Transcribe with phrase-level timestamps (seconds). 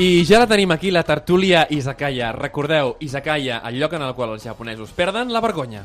[0.00, 2.30] I ja la tenim aquí, la tertúlia Izakaya.
[2.32, 5.84] Recordeu, Izakaya, el lloc en el qual els japonesos perden la vergonya.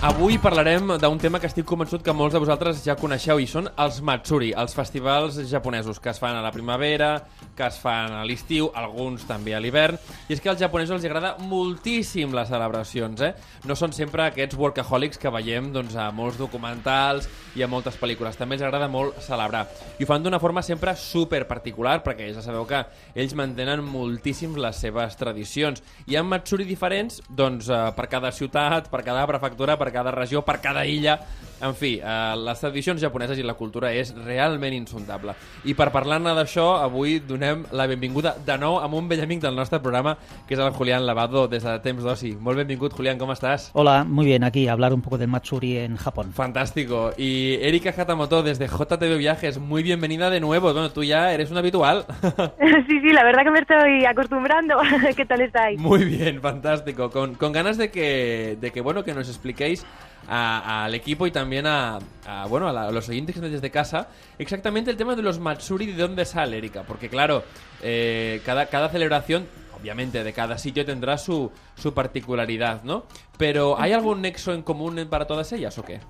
[0.00, 3.66] Avui parlarem d'un tema que estic convençut que molts de vosaltres ja coneixeu i són
[3.68, 8.22] els Matsuri, els festivals japonesos que es fan a la primavera, que es fan a
[8.24, 13.20] l'estiu, alguns també a l'hivern, i és que als japonesos els agrada moltíssim les celebracions,
[13.20, 13.34] eh?
[13.68, 17.28] No són sempre aquests workaholics que veiem doncs, a molts documentals
[17.60, 19.66] i a moltes pel·lícules, també els agrada molt celebrar.
[20.00, 22.80] I ho fan d'una forma sempre super particular, perquè ja sabeu que
[23.12, 25.84] ells mantenen moltíssim les seves tradicions.
[26.08, 30.42] Hi ha Matsuri diferents doncs, eh, per cada ciutat, per cada prefectura, per cada regió,
[30.42, 31.20] per cada illa...
[31.60, 35.34] En fi, eh, les tradicions japoneses i la cultura és realment insondable.
[35.68, 39.58] I per parlar-ne d'això, avui donem la benvinguda de nou amb un vell amic del
[39.58, 40.14] nostre programa,
[40.48, 42.32] que és el Julián Lavado, des de Temps d'Oci.
[42.40, 43.68] Molt benvingut, Julián, com estàs?
[43.74, 46.32] Hola, muy bien, aquí a hablar un poco del Matsuri en Japón.
[46.32, 47.10] Fantástico.
[47.18, 50.72] Y Erika Hatamoto, desde JTV Viajes, muy bienvenida de nuevo.
[50.72, 52.06] Bueno, tú ya eres un habitual.
[52.90, 54.76] Sí, sí, la verdad que me estoy acostumbrando.
[55.16, 55.78] ¿Qué tal estáis?
[55.78, 57.10] Muy bien, fantástico.
[57.10, 59.79] Con, con ganas de que, de que, bueno, que nos expliquéis
[60.28, 63.70] al equipo y también a, a, bueno, a, la- a los oyentes que están desde
[63.70, 66.82] casa exactamente el tema de los Matsuri, de dónde sale, Erika.
[66.84, 67.42] Porque, claro,
[67.82, 69.46] eh, cada, cada celebración,
[69.80, 73.06] obviamente, de cada sitio tendrá su, su particularidad, ¿no?
[73.38, 76.00] Pero, ¿hay algún nexo en común para todas ellas o qué?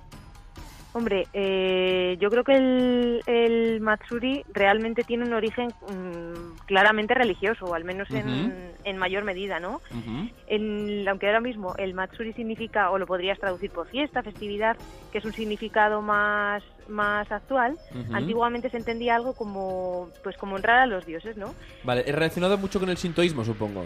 [0.92, 7.74] Hombre, eh, yo creo que el, el Matsuri realmente tiene un origen mm, claramente religioso,
[7.74, 9.76] al menos en, en mayor medida, ¿no?
[9.76, 10.28] Ujú.
[10.48, 14.76] En- aunque ahora mismo el Matsuri significa, o lo podrías traducir por fiesta, festividad,
[15.12, 17.76] que es un significado más, más actual,
[18.12, 21.54] antiguamente se entendía algo como, pues como honrar a los dioses, ¿no?
[21.84, 23.84] Vale, es relacionado mucho con el sintoísmo, supongo.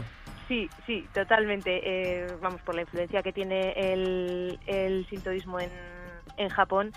[0.49, 1.81] Sí, sí, totalmente.
[1.85, 5.71] Eh, vamos, por la influencia que tiene el, el sintoísmo en,
[6.37, 6.93] en Japón,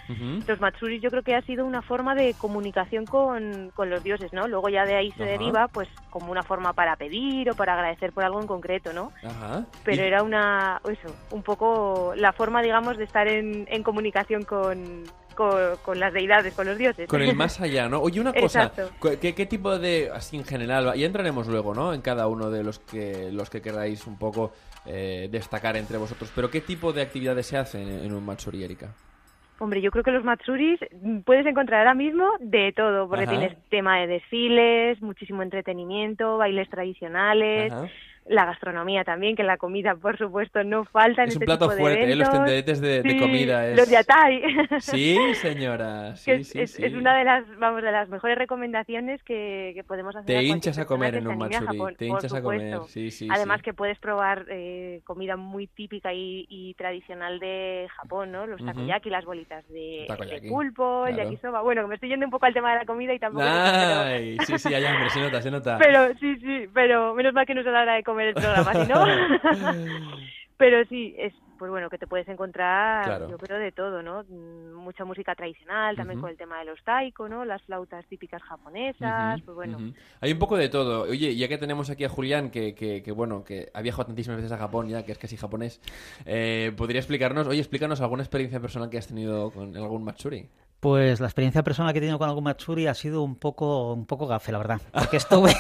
[0.48, 4.34] los Matsuris yo creo que ha sido una forma de comunicación con, con los dioses,
[4.34, 4.48] ¿no?
[4.48, 8.14] Luego ya de ahí se deriva, pues, como una forma para pedir o para agradecer
[8.14, 9.12] por algo en concreto, ¿no?
[9.24, 9.66] Ajá.
[9.84, 14.44] Pero Y- era una, eso, un poco la forma, digamos, de estar en, en comunicación
[14.44, 15.04] con,
[15.36, 17.08] con, con las deidades, con los dioses.
[17.08, 18.00] Con el más allá, ¿no?
[18.02, 18.72] Oye, una cosa,
[19.22, 21.94] ¿qué, qué tipo de, así en general, ya entraremos luego, ¿no?
[21.94, 24.52] En cada uno de los que los que queráis un poco
[24.86, 28.64] eh, destacar entre vosotros, pero ¿qué tipo de actividades se hacen en, en un Matsuri,
[28.64, 28.94] Erika?
[29.60, 30.80] Hombre, yo creo que los Matsuris
[31.26, 33.32] puedes encontrar ahora mismo de todo, porque Ajá.
[33.32, 37.88] tienes tema de desfiles, muchísimo entretenimiento, bailes tradicionales, Ajá.
[38.30, 41.66] La gastronomía también, que la comida, por supuesto, no falta en Es un este plato
[41.66, 42.16] tipo de fuerte, ¿eh?
[42.16, 43.68] Los tenderetes de, de Sí, comida.
[43.68, 43.78] Es...
[43.78, 44.44] Los yatai.
[44.80, 46.16] Sí, señora.
[46.16, 49.84] Sí, es, sí, es- es una de las, vamos, de las mejores recomendaciones que, que
[49.84, 50.26] podemos hacer.
[50.26, 53.12] Te cualquier hinchas a comer en un a Matsuri, Japón, te hinchas a comer, sí,
[53.12, 58.46] sí, Además que puedes probar eh, comida muy típica y, y tradicional de Japón, ¿no?
[58.46, 61.30] Los takoyaki, las bolitas de, Takoyaki, de pulpo, el claro.
[61.30, 61.62] yakisoba.
[61.62, 63.46] Bueno, que me estoy yendo un poco al tema de la comida y tampoco...
[63.48, 65.78] Ay, sí, sí, hay hambre, se nota, se nota.
[65.80, 68.34] Pero sí, sí, pero menos mal que no es a la hora de comer el
[68.34, 69.04] programa, si no.
[70.58, 73.30] pero sí, es pues bueno, que te puedes encontrar, Claro.
[73.30, 74.24] yo creo, de todo, ¿no?
[74.24, 76.26] Mucha música tradicional, también Ujú.
[76.26, 77.46] con el tema de los taiko, ¿no?
[77.46, 79.78] Las flautas típicas japonesas, Ujú, pues bueno.
[79.78, 79.94] ujú.
[80.22, 81.02] Hay un poco de todo.
[81.04, 84.38] Oye, ya que tenemos aquí a Julián, que, que, que, bueno, que ha viajado tantísimas
[84.38, 85.82] veces a Japón ya, que es casi japonés,
[86.26, 90.48] eh, ¿podría explicarnos, oye, explícanos alguna experiencia personal que has tenido con algún Matsuri?
[90.80, 94.06] Pues la experiencia personal que he tenido con algún Matsuri ha sido un poco, un
[94.06, 94.80] poco gafe, la verdad.
[94.94, 95.52] Porque estuve.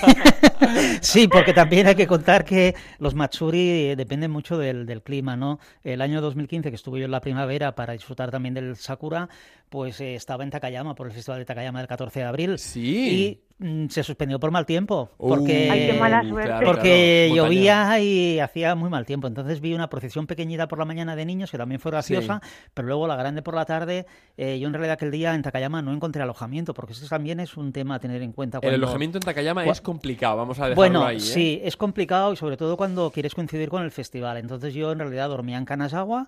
[1.01, 5.35] sí, porque también hay que contar que los Matsuri eh, dependen mucho del, del clima,
[5.35, 5.59] ¿no?
[5.83, 9.28] El año 2015, que estuve yo en la primavera para disfrutar también del Sakura,
[9.69, 12.57] pues eh, estaba en Takayama por el Festival de Takayama del 14 de abril.
[12.59, 13.41] Sí.
[13.59, 15.11] Y mm, se suspendió por mal tiempo.
[15.17, 15.67] Porque.
[15.67, 16.66] Uh, Ay, qué mala suerte.
[16.66, 19.28] Porque claro, llovía y hacía muy mal tiempo.
[19.28, 22.41] Entonces vi una procesión pequeñita por la mañana de niños, que también fue graciosa,
[22.73, 24.05] pero luego la grande por la tarde.
[24.38, 27.57] eh, yo en realidad aquel día en Takayama no encontré alojamiento, porque eso también es
[27.57, 28.59] un tema a tener en cuenta.
[28.61, 31.17] El alojamiento en Takayama es complicado, vamos a dejarlo Bueno, ahí.
[31.17, 31.19] ¿eh?
[31.19, 34.37] sí, es complicado y sobre todo cuando quieres coincidir con el festival.
[34.37, 36.28] Entonces yo en realidad dormía en Kanazawa.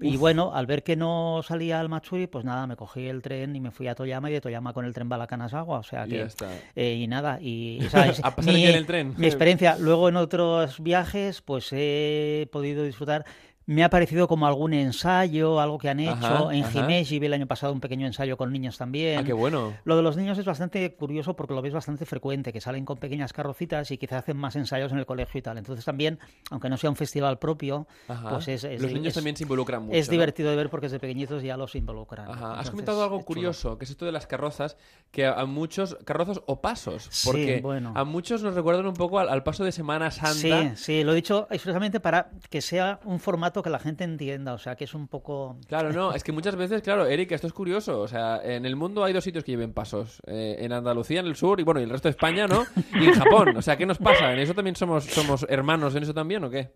[0.00, 3.54] Y bueno, al ver que no salía al Matsuri, pues nada, me cogí el tren
[3.54, 5.78] y me fui a Toyama y de Toyama con el tren va a Kanazawa.
[5.78, 6.16] O sea que.
[6.18, 6.48] ya está.
[6.74, 9.14] Eh, y nada, y o sea, es- A pasar en el tren.
[9.18, 9.76] Mi experiencia.
[9.78, 13.24] Luego en otros viajes, pues he podido disfrutar.
[13.70, 16.10] Me ha parecido como algún ensayo, algo que han hecho.
[16.10, 16.64] Ajá, en.
[16.74, 19.20] Himeji vi el año pasado un pequeño ensayo con niños también.
[19.20, 19.72] Ah, qué bueno.
[19.84, 22.96] Lo de los niños es bastante curioso porque lo ves bastante frecuente, que salen con
[22.98, 25.56] pequeñas carrocitas y quizás hacen más ensayos en el colegio y tal.
[25.56, 26.18] Entonces también,
[26.50, 28.30] aunque no sea un festival propio, Ajá.
[28.30, 29.96] pues es, es- Los niños es- también se involucran mucho.
[29.96, 30.12] es ¿no?
[30.12, 32.28] divertido de ver porque desde pequeñitos ya los involucran.
[32.28, 32.32] Ajá.
[32.34, 34.76] Has Entonces, comentado algo curioso, que es esto de las carrozas,
[35.12, 37.92] que a, muchos, carrozos o pasos, Sí, porque bueno.
[37.94, 40.34] a muchos nos recuerdan un poco al, al paso de Semana Santa.
[40.34, 44.04] Sí, sí, lo he dicho expresamente para que sea un formato esto que la gente
[44.04, 45.56] entienda, o sea, que es un poco...
[45.68, 48.74] Claro, no, es que muchas veces, claro, Erika, esto es curioso, o sea, en el
[48.74, 51.80] mundo hay dos sitios que lleven pasos, eh, en Andalucía, en el sur, y bueno,
[51.80, 52.62] y el resto de España, ¿no?
[52.98, 54.32] Y en Japón, o sea, ¿qué nos pasa?
[54.32, 56.70] ¿En eso también somos, somos hermanos, en eso también o qué?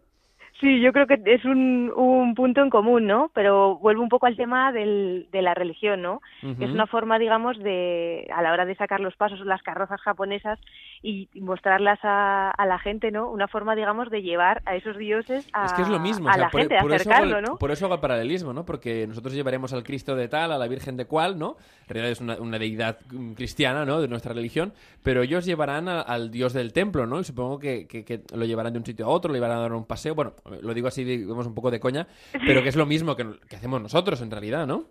[0.60, 3.30] Sí, yo creo que es un, un punto en común, ¿no?
[3.34, 6.20] Pero vuelvo un poco al tema del, de la religión, ¿no?
[6.42, 10.58] Es una forma, digamos, de a la hora de sacar los pasos, las carrozas japonesas
[11.06, 13.30] y mostrarlas a, a la gente, ¿no?
[13.30, 16.32] Una forma, digamos, de llevar a esos dioses a, Es que es lo mismo, a
[16.32, 17.56] o sea, la por, gente, por eso acercarlo, el, ¿no?
[17.58, 18.64] por eso hago el paralelismo, ¿no?
[18.64, 21.56] Porque nosotros llevaremos al Cristo de tal, a la Virgen de cual, ¿no?
[21.82, 24.00] En realidad es una, una deidad mm, cristiana, ¿no?
[24.00, 24.72] De nuestra religión,
[25.02, 27.20] pero ellos llevarán a- al Dios del templo, ¿no?
[27.20, 29.60] Y supongo que, que- que lo llevarán de un sitio a otro, lo llevarán a
[29.60, 32.06] dar un paseo, bueno, lo digo así, digamos, un poco de coña,
[32.46, 34.84] pero que es lo mismo que, que hacemos nosotros, en realidad, ¿no?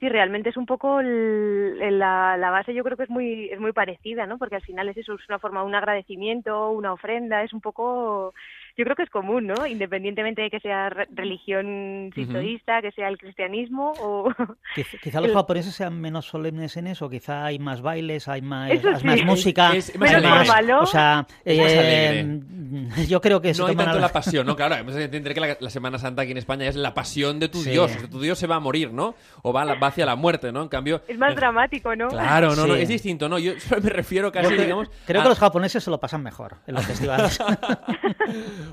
[0.00, 3.58] Sí, realmente es un poco el- la, la base, yo creo que es muy es
[3.58, 4.38] muy parecida, ¿no?
[4.38, 8.32] Porque al final es eso, es una forma, un agradecimiento, una ofrenda, es un poco,
[8.78, 9.66] yo creo que es común, ¿no?
[9.66, 14.32] Independientemente de que sea re- religión sintoísta, que sea el cristianismo o...
[14.74, 18.40] Quizá, quizá los El- japoneses sean menos solemnes en eso, quizá hay más bailes, hay
[18.40, 18.70] más,
[19.04, 20.80] más música, Es- más Menos ¿no?
[20.80, 22.40] o sea, más eh,
[23.08, 24.54] yo creo que se No hay toman tanto a la pasión, ¿no?
[24.56, 27.40] Claro, hemos de entender que la, la Semana Santa aquí en España es la pasión
[27.40, 27.70] de tu Sí.
[27.70, 27.90] Dios.
[27.90, 29.14] o sea, tu Dios se va a morir, ¿no?
[29.42, 30.62] O va, hacia la muerte, ¿no?
[30.62, 31.02] En cambio...
[31.08, 32.08] Es más en- dramático, ¿no?
[32.08, 32.82] Claro, no, no, Sí.
[32.82, 33.38] es distinto, ¿no?
[33.40, 33.52] Yo
[33.82, 34.88] me refiero Yo casi, digamos...
[35.06, 37.38] creo a- que los japoneses se lo pasan mejor en los festivales.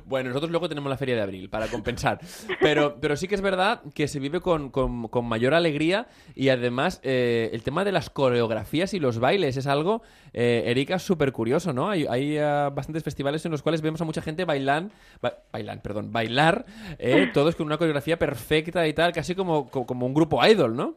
[0.06, 2.19] Bueno, nosotros luego tenemos la feria de abril para compensar.
[2.59, 6.50] Pero, pero sí que es verdad que se vive con, con- con mayor alegría y
[6.50, 10.01] además eh, el tema de las coreografías y los bailes es algo,
[10.33, 11.89] eh, Erika, súper curioso, ¿no?
[11.89, 15.81] Hay, hay ah, bastantes festivales en los cuales vemos a mucha gente bailan, ba- bailan,
[15.81, 16.65] perdón, bailar,
[17.00, 20.75] eh, todos con una coreografía perfecta y tal, casi como, co- como un grupo idol,
[20.75, 20.95] ¿no?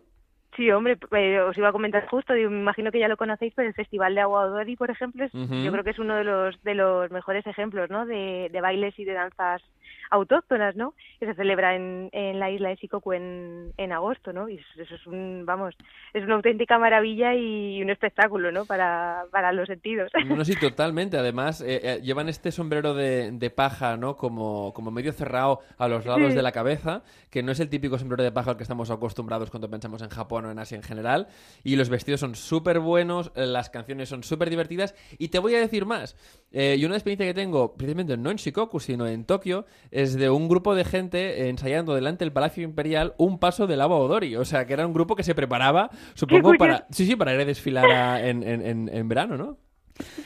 [0.59, 3.53] Sí, hombre, eh, os iba a comentar justo, digo, me imagino que ya lo conocéis,
[3.55, 6.61] pero el Festival de Aguadori, por ejemplo, es- yo creo que es uno de los
[6.65, 8.05] de los mejores ejemplos, ¿no?
[8.07, 9.63] De, de bailes y de danzas
[10.11, 10.95] autóctonas, ¿no?
[11.21, 14.49] Que se celebra en, en la isla de Shikoku en, en agosto, ¿no?
[14.49, 15.75] Y eso, eso es un, vamos,
[16.15, 18.65] es una auténtica maravilla y un espectáculo, ¿no?
[18.65, 20.11] Para, para los sentidos.
[20.27, 21.19] No, no, sí, totalmente.
[21.19, 24.17] Además, eh, eh, llevan este sombrero de, de paja, ¿no?
[24.17, 26.35] Como, como medio cerrado a los lados Sí.
[26.35, 29.51] de la cabeza, que no es el típico sombrero de paja al que estamos acostumbrados
[29.51, 31.29] cuando pensamos en Japón o en Asia en general.
[31.63, 34.95] Y los vestidos son súper buenos, las canciones son súper divertidas.
[35.19, 36.17] Y te voy a decir más.
[36.51, 40.31] Eh, y una experiencia que tengo, precisamente no en Shikoku, sino en Tokio, es de
[40.31, 44.35] un grupo de gente ensayando delante del Palacio Imperial un paso de lava Odori.
[44.37, 46.87] O sea, que era un grupo que se preparaba, supongo, para...
[46.91, 49.59] Sí, sí, para ir a desfilar a- en, en- en- en verano, ¿no?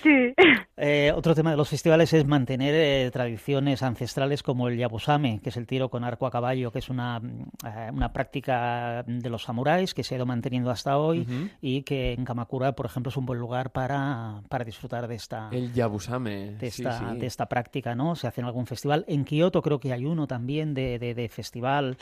[0.02, 0.34] Sí.
[0.76, 5.50] Eh, otro tema de los festivales es mantener eh, tradiciones ancestrales como el yabusame, que
[5.50, 7.20] es el tiro con arco a caballo, que es una,
[7.64, 11.48] eh, una práctica de los samuráis que se ha ido manteniendo hasta hoy Ujú.
[11.60, 15.48] y que en Kamakura, por ejemplo, es un buen lugar para, para disfrutar de esta,
[15.52, 16.52] El Yabusame.
[16.54, 17.18] de sí, esta, sí.
[17.18, 18.16] de esta práctica, ¿no?
[18.16, 19.04] Se hace en algún festival.
[19.08, 21.96] En Kioto creo que hay uno también de, de- de festival,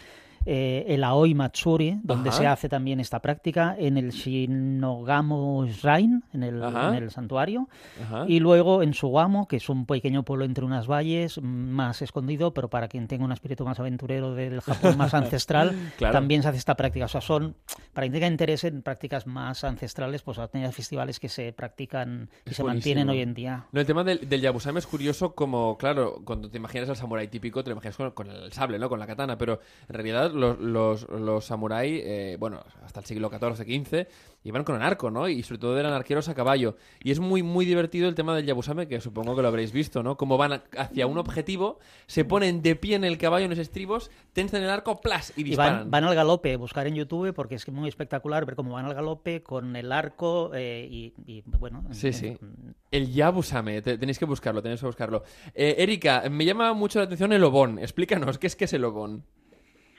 [0.46, 2.38] eh, el Aoi Matsuri, donde Ajá.
[2.38, 4.10] se hace también esta práctica, en el
[4.70, 6.88] Shinogamo Shrine, en el, Ajá.
[6.96, 7.68] en el santuario.
[8.02, 8.24] Ajá.
[8.28, 12.68] Y luego en Sugamo, que es un pequeño pueblo entre unas valles, más escondido, pero
[12.68, 16.12] para quien tenga un espíritu más aventurero del Japón más ancestral, Claro.
[16.12, 17.04] también se hace esta práctica.
[17.04, 17.56] O sea, son,
[17.92, 22.50] para quien tenga interés en prácticas más ancestrales, pues hay festivales que se practican y
[22.50, 23.66] Es se mantienen hoy en día.
[23.72, 27.28] No, el tema del, del Yabusame es curioso como, claro, cuando te imaginas al samurái
[27.28, 28.88] típico, te lo imaginas con, con el sable, ¿no?
[28.88, 33.28] Con la katana, pero en realidad los, los, los samurái, eh, bueno, hasta el siglo
[33.30, 34.06] XIV, XV,
[34.44, 35.28] iban con el arco, ¿no?
[35.28, 36.76] Y sobre todo eran arqueros a caballo.
[37.02, 40.02] Y es muy, muy divertido el tema del Yabusame, que supongo que lo habréis visto,
[40.02, 40.16] ¿no?
[40.16, 44.10] Como van hacia un objetivo, se ponen de pie en el caballo, en los estribos,
[44.32, 45.32] tensan el arco, ¡plas!
[45.36, 45.78] y Y disparan.
[45.80, 48.94] van, van al galope, buscar en YouTube, porque es muy espectacular ver cómo van al
[48.94, 51.84] galope con el arco eh, y, y, bueno.
[51.90, 52.26] Sí, en- sí.
[52.28, 55.22] en- El Yabusame, te- tenéis que buscarlo, tenéis que buscarlo.
[55.54, 57.78] Eh, Erika, me llama mucho la atención el obón.
[57.78, 59.24] Explícanos, ¿qué es que es el obón?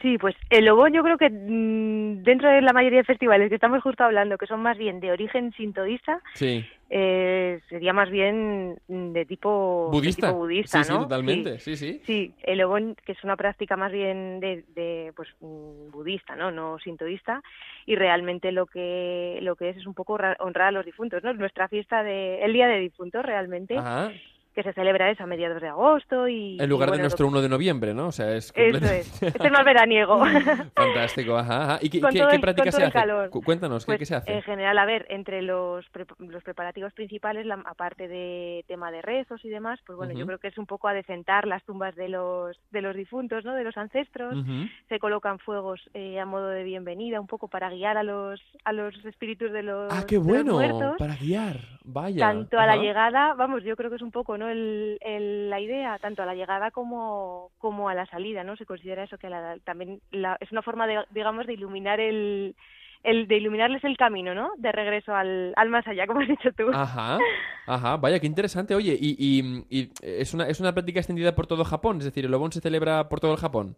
[0.01, 3.55] Sí, pues el Obón yo creo que mm, dentro de la mayoría de festivales que
[3.55, 6.65] estamos justo hablando, que son más bien de origen sintoísta, Sí.
[6.89, 10.27] eh, sería más bien de tipo de Budista.
[10.27, 10.97] tipo budista, sí, ¿no?
[10.97, 11.59] sí, totalmente.
[11.59, 12.01] Sí, sí.
[12.05, 16.49] Sí, el Obon, que es una práctica más bien de, de pues mm, budista, ¿no?
[16.51, 17.41] No sintoísta,
[17.85, 21.23] y realmente lo que lo que es es un poco ra- honrar a los difuntos,
[21.23, 21.31] ¿no?
[21.33, 24.11] Nuestra fiesta de el día de difuntos realmente, Ajá.
[24.53, 27.23] Que se celebra es a mediados de agosto y En lugar y de bueno, nuestro
[27.25, 28.07] lo- 1 de noviembre, ¿no?
[28.07, 29.23] O sea, es Eso completamente- es.
[29.23, 30.19] Este es más veraniego.
[30.75, 31.79] Fantástico, ajá, ajá.
[31.81, 32.91] ¿Y qué, qué- qué práctica se hace?
[32.91, 33.29] calor.
[33.29, 34.33] Cu- Cuéntanos, ¿qué, Pues, qué se hace?
[34.33, 39.01] En general, a ver, entre los, pre- los preparativos principales, la- aparte de tema de
[39.01, 40.19] rezos y demás, pues bueno, Ujú.
[40.19, 43.53] yo creo que es un poco adecentar las tumbas de los de los difuntos, ¿no?
[43.55, 44.33] De los ancestros.
[44.35, 44.67] Ujú.
[44.89, 48.73] Se colocan fuegos eh, a modo de bienvenida, un poco para guiar a los a
[48.73, 50.53] los espíritus de los, Ah, qué de los bueno.
[50.53, 50.95] muertos.
[50.97, 51.57] Para guiar.
[51.91, 52.19] Vaya.
[52.27, 54.49] Tanto a la llegada, vamos, yo creo que es un poco, ¿no?
[54.49, 58.55] El, la idea, tanto a la llegada como, como a la salida, ¿no?
[58.55, 59.29] Se considera eso que
[59.63, 62.55] también es una forma, de, digamos, de iluminar el,
[63.03, 64.51] el de iluminarles el camino, ¿no?
[64.57, 66.69] De regreso al, al más allá, como has dicho tú.
[66.73, 67.17] Ajá,
[67.67, 68.75] ajá, vaya, qué interesante.
[68.75, 72.25] Oye, y, y, y es, una, es una práctica extendida por todo Japón, es decir,
[72.25, 73.75] el Obon se celebra por todo el Japón.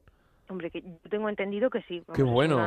[0.54, 2.04] Hombre, que yo tengo entendido que sí.
[2.14, 2.60] Qué bueno.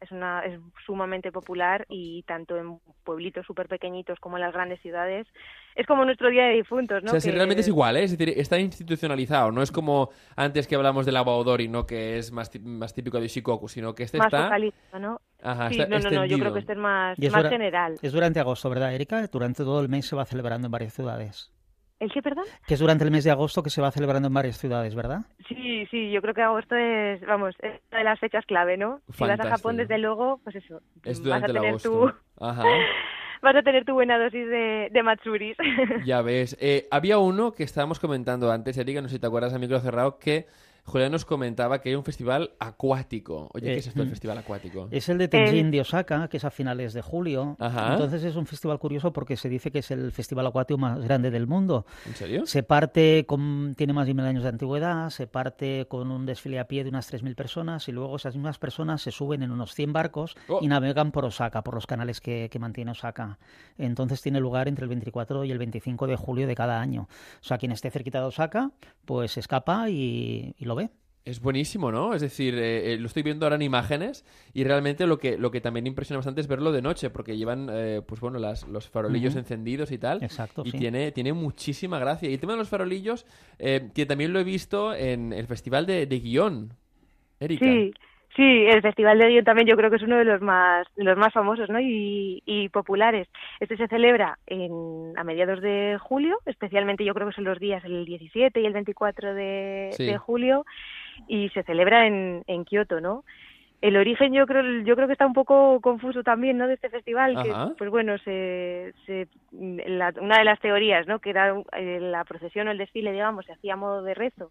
[0.00, 4.80] Es, una, es, sumamente popular y tanto en pueblitos súper pequeñitos como en las grandes
[4.80, 5.26] ciudades
[5.74, 7.08] es como nuestro día de difuntos, ¿no?
[7.08, 8.04] O sea, si realmente es igual, ¿eh?
[8.04, 11.86] Es decir, está institucionalizado, no es como antes que hablamos del agua odori, ¿no?
[11.86, 14.50] Que es más, más típico de Shikoku, sino que este más está...
[14.98, 15.20] ¿no?
[15.42, 17.96] Ajá, sí, no, no, no, yo creo que este es más, más general.
[18.00, 19.26] Es durante agosto, ¿verdad, Erika?
[19.26, 21.52] Durante todo el mes se va celebrando en varias ciudades.
[22.00, 22.44] ¿El qué, perdón?
[22.66, 25.22] Que es durante el mes de agosto que se va celebrando en varias ciudades, ¿verdad?
[25.48, 29.00] Sí, sí, yo creo que agosto es, vamos, es una de las fechas clave, ¿no?
[29.12, 30.80] Si vas a Japón, desde luego, pues eso.
[31.04, 31.90] Es durante vas a tener agosto.
[31.90, 32.44] Tu...
[32.44, 32.62] Ajá.
[33.42, 35.56] vas a tener tu buena dosis de, de Matsuris.
[36.04, 36.56] ya ves.
[36.60, 39.80] Eh, había uno que estábamos comentando antes, Erika, no sé si te acuerdas, a micro
[39.80, 40.46] cerrado, que
[40.88, 43.50] Julián nos comentaba que hay un festival acuático.
[43.52, 44.10] Oye, ¿qué es esto del mm.
[44.10, 44.88] festival acuático?
[44.90, 47.56] Es el de Tenjin de Osaka, que es a finales de julio.
[47.60, 51.30] Entonces es un festival curioso porque se dice que es el festival acuático más grande
[51.30, 51.84] del mundo.
[52.06, 52.46] ¿En serio?
[52.46, 53.74] Se parte con...
[53.76, 56.88] tiene más de mil años de antigüedad, se parte con un desfile a pie de
[56.88, 60.52] unas 3.000 personas y luego esas mismas personas se suben en unos 100 barcos y
[60.52, 60.60] oh.
[60.62, 63.38] navegan por Osaka, por los canales que, mantiene Osaka.
[63.76, 67.08] Entonces tiene lugar entre el 24 y el 25 de julio de cada año.
[67.40, 68.72] O sea, quien esté cerquita de Osaka,
[69.04, 70.74] pues escapa y, y lo
[71.28, 72.14] es buenísimo, ¿no?
[72.14, 75.50] Es decir, eh, eh, lo estoy viendo ahora en imágenes y realmente lo que, lo
[75.50, 78.88] que también impresiona bastante es verlo de noche, porque llevan, eh, pues bueno, las, los
[78.88, 80.22] farolillos encendidos y tal.
[80.22, 82.30] Exacto, Y tiene, tiene muchísima gracia.
[82.30, 83.26] Y el tema de los farolillos,
[83.58, 86.72] que también lo he visto en el Festival de, de Guión.
[87.40, 87.66] Erika.
[87.66, 87.92] Sí.
[88.38, 91.18] Sí, el Festival de Guión también yo creo que es uno de los más, los
[91.18, 91.80] más famosos ¿no?
[91.80, 93.26] y, y populares.
[93.58, 97.84] Este se celebra en, a mediados de julio, especialmente yo creo que son los días
[97.84, 100.64] el 17 y el 24 de, de julio,
[101.26, 103.24] y se celebra en, en Kioto, ¿no?
[103.80, 106.90] el origen yo creo yo creo que está un poco confuso también no de este
[106.90, 112.24] festival que pues bueno se, se una de las teorías no que era eh, la
[112.24, 114.50] procesión o el desfile digamos se hacía a modo de rezo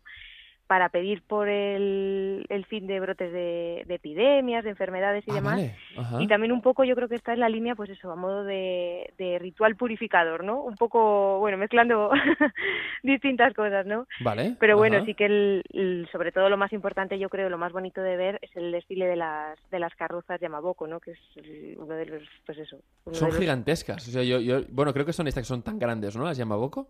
[0.67, 5.61] para pedir por el, el fin de brotes de, epidemias, de enfermedades y ah, demás.
[6.19, 8.43] Y también un poco yo creo que está en la línea, pues eso, a modo
[8.43, 10.61] de, de ritual purificador, ¿no?
[10.61, 12.11] Un poco, bueno, mezclando
[13.03, 14.07] distintas cosas, ¿no?
[14.19, 14.55] Vale.
[14.59, 18.01] Pero bueno, sí que el, sobre todo lo más importante, yo creo, lo más bonito
[18.01, 20.99] de ver es el desfile de las, de las carrozas Yamaboko, ¿no?
[20.99, 22.77] Que es uno de los, pues eso.
[23.11, 24.07] Son gigantescas.
[24.07, 26.25] O sea, yo, yo, bueno, creo que son estas que son tan grandes, ¿no?
[26.25, 26.89] Las Yamaboko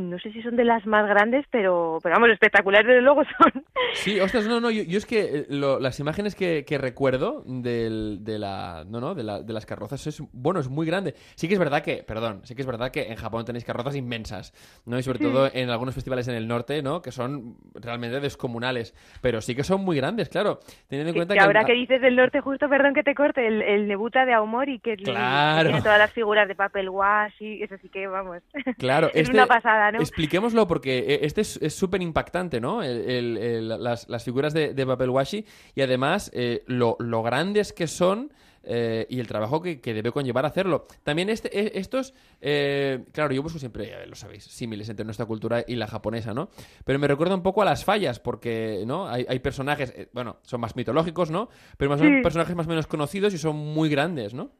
[0.00, 3.64] no sé si son de las más grandes, pero, pero vamos, espectaculares desde luego son.
[3.94, 8.84] Sí, ostras, no, no, yo, es que eh, las imágenes que, recuerdo del, de, la,
[8.86, 11.14] no, no, de, la, de, las carrozas es, bueno, es muy grande.
[11.34, 13.96] Sí que es verdad que, perdón, sí que es verdad que en Japón tenéis carrozas
[13.96, 14.52] inmensas,
[14.84, 14.98] ¿no?
[14.98, 17.00] Y sobre todo en algunos festivales en el norte, ¿no?
[17.00, 20.60] Que son realmente descomunales, pero sí que son muy grandes, claro.
[20.88, 21.40] Teniendo en cuenta que...
[21.40, 24.78] ahora que dices del norte, justo, perdón que te corte, el, el Nebuta de Aomori,
[24.80, 25.68] que, claro.
[25.68, 28.42] tiene todas las figuras de papel wash y eso sí que, vamos,
[28.78, 29.52] claro, es una este
[29.94, 32.80] Expliquémoslo porque eh, este es súper impactante, ¿no?
[32.82, 38.32] las, figuras de, de papel washi y además eh, lo, grandes que son
[38.68, 40.86] eh, y el trabajo que, debe conllevar hacerlo.
[41.04, 42.14] También este, estos,
[43.12, 46.48] claro, yo busco siempre, lo sabéis, símiles entre nuestra cultura y la japonesa, ¿no?
[46.84, 49.08] Pero me recuerda un poco a las fallas, porque, ¿no?
[49.08, 51.48] Hay, personajes, bueno, son más mitológicos, ¿no?
[51.76, 54.50] Pero son personajes más o menos conocidos y son muy grandes, ¿no?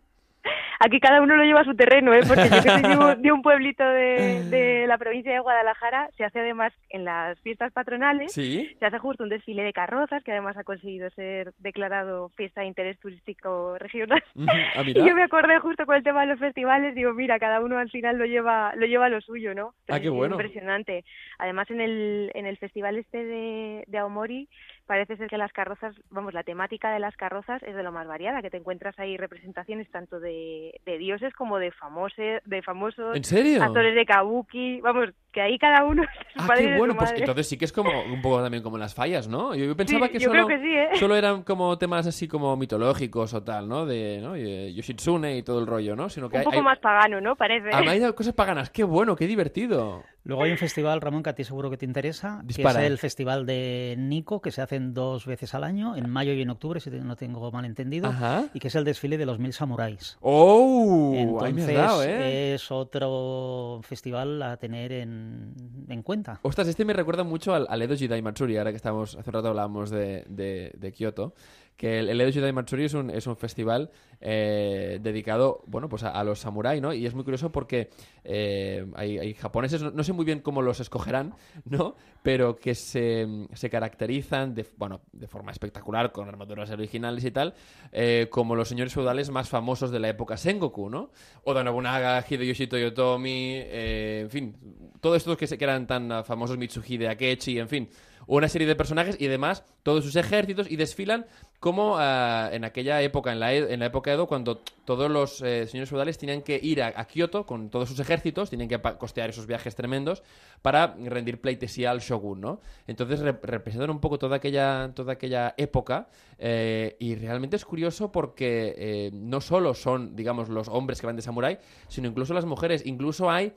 [0.79, 2.21] Aquí cada uno lo lleva a su terreno, ¿eh?
[2.27, 2.83] porque yo que soy
[3.23, 7.73] de un, pueblito de, de, la provincia de Guadalajara, se hace además en las fiestas
[7.73, 12.63] patronales, se hace justo un desfile de carrozas, que además ha conseguido ser declarado fiesta
[12.63, 14.23] de interés turístico regional.
[14.49, 17.61] Ah, y yo me acordé justo con el tema de los festivales, digo, mira, cada
[17.61, 19.75] uno al final lo lleva lo lleva lo suyo, ¿no?
[19.89, 20.35] ah, qué bueno.
[20.35, 21.05] Impresionante.
[21.39, 24.49] Además, en el, en el festival este de, de Aomori,
[24.87, 28.07] parece ser que las carrozas, vamos, la temática de las carrozas es de lo más
[28.07, 33.17] variada, que te encuentras ahí representaciones tanto de, de dioses como de famosos, de famosos
[33.61, 36.03] actores de kabuki, vamos, que ahí cada uno
[36.39, 39.27] Ah, qué bueno, pues entonces sí que es como un poco también como las fallas,
[39.27, 39.55] ¿no?
[39.55, 40.91] Yo pensaba que, solo, ¿eh?
[40.95, 43.87] solo eran como temas así como mitológicos o tal, ¿no?
[43.87, 44.37] De ¿no?
[44.37, 46.09] Yoshitsune y todo el rollo, ¿no?
[46.09, 47.37] Sino que un poco más pagano, ¿no?
[47.37, 47.71] Parece.
[47.73, 50.05] Ah, hay cosas paganas, qué bueno, qué divertido.
[50.27, 52.99] Luego hay un festival, Ramón, que a ti seguro que te interesa, que es el
[52.99, 56.81] Festival de Nico, que se hacen dos veces al año, en mayo y en octubre,
[56.81, 58.13] si no tengo mal entendido,
[58.53, 60.19] y que es el desfile de los mil samuráis.
[60.21, 61.13] ¡Oh!
[61.15, 62.55] Entonces, ¿eh?
[62.55, 65.55] es otro festival a tener en,
[65.89, 66.41] en, cuenta.
[66.43, 69.35] Ostras, este me recuerda mucho al, al Edo Jidai Matsuri, ahora que estamos, hace un
[69.35, 71.35] rato hablábamos de, de, de Kioto,
[71.77, 73.91] que el, el Edo Jidai Matsuri es un, es un festival
[74.21, 76.95] eh, dedicado, bueno, pues a, los samuráis, ¿no?
[76.95, 77.91] Y es muy curioso porque
[78.25, 81.97] eh, hay, japoneses, no, sé muy bien cómo los escogerán, ¿no?
[82.23, 87.55] Pero que se, se caracterizan, de, bueno, de forma espectacular, con armaduras originales y tal,
[87.93, 91.11] eh, como los señores feudales más famosos de la época Sengoku, ¿no?
[91.45, 94.57] Oda Nobunaga, Hideyoshi Toyotomi, en fin,
[95.01, 97.89] todos estos que, se, que eran tan famosos, Mitsuhide Akechi, en fin,
[98.27, 101.27] una serie de personajes y además todos sus ejércitos y desfilan
[101.61, 105.41] como ah, en aquella época, en la, e, en la época Edo, cuando todos los
[105.43, 109.31] eh, señores feudales tenían que ir a, Kioto con todos sus ejércitos, tienen que costear
[109.31, 110.23] esos viajes tremendos
[110.63, 112.61] para rendir pleitesía al shogun, ¿no?
[112.87, 118.75] Entonces representan un poco toda aquella, toda aquella época eh, y realmente es curioso porque
[118.77, 122.85] eh, no solo son, digamos, los hombres que van de samurái, sino incluso las mujeres.
[122.87, 123.55] Incluso hay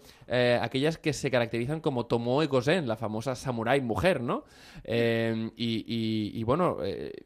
[0.61, 4.43] aquellas que se caracterizan como Tomoe Gozen, la famosa samurái mujer, ¿no?
[4.85, 6.77] y, y, bueno,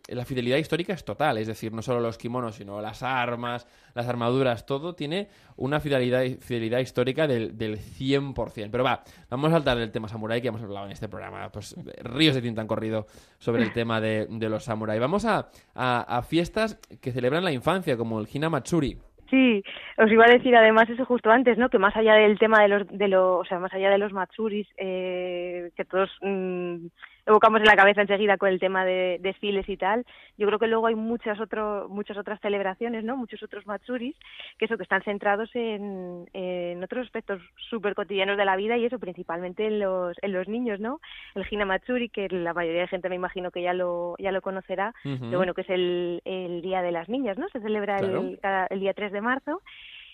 [0.07, 4.07] la fidelidad histórica es total, es decir, no solo los kimonos, sino las armas, las
[4.07, 8.69] armaduras, todo tiene una fidelidad, fidelidad histórica del, del 100%.
[8.71, 11.51] Pero va, vamos a saltar del tema samurái que hemos hablado en este programa.
[11.51, 13.07] Pues ríos de tinta han corrido
[13.39, 14.99] sobre el tema de, los samurái.
[14.99, 15.42] Vamos a,
[15.75, 18.97] a, fiestas que celebran la infancia, como el Hina Matsuri.
[19.29, 19.63] Sí,
[19.97, 21.69] os iba a decir además eso justo antes, ¿no?
[21.69, 24.13] Que más allá del tema de los, de los o sea, más allá de los
[24.13, 26.85] matsuris, eh, que todos mm,
[27.25, 30.05] evocamos en la cabeza enseguida con el tema de desfiles y tal.
[30.37, 33.15] Yo creo que luego hay muchas otro, muchas otras celebraciones, ¿no?
[33.17, 34.15] Muchos otros matsuris
[34.57, 38.85] que eso que están centrados en, en otros aspectos súper cotidianos de la vida y
[38.85, 40.99] eso principalmente en los en los niños, ¿no?
[41.35, 44.41] El Hina Matsuri que la mayoría de gente me imagino que ya lo ya lo
[44.41, 47.47] conocerá, que bueno que es el, el día de las niñas, ¿no?
[47.49, 48.39] Se celebra el,
[48.69, 49.61] el día 3 de marzo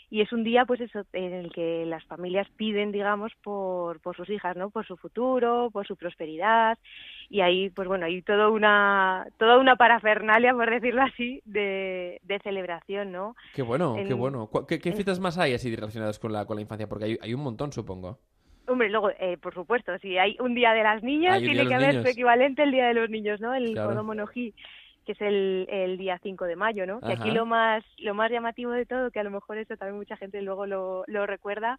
[0.10, 4.16] y es un día pues eso en el que las familias piden digamos por, por
[4.16, 6.78] sus hijas no por su futuro por su prosperidad
[7.30, 12.40] y ahí pues bueno hay toda una toda una parafernalia por decirlo así de, de
[12.40, 14.50] celebración no qué bueno qué bueno.
[14.68, 17.34] ¿Qué, qué fiestas más hay así relacionadas con la con la infancia porque hay, hay
[17.34, 18.20] un montón supongo.
[18.68, 22.04] Hombre, luego, eh, por supuesto, si hay un día de las niñas, tiene que haber
[22.04, 23.56] su equivalente el día de los niños, ¿no?
[23.56, 24.04] El claro
[25.10, 27.02] que es el, el día 5 de mayo, ¿no?
[27.02, 29.98] Que aquí lo más lo más llamativo de todo, que a lo mejor eso también
[29.98, 31.76] mucha gente luego lo, lo recuerda,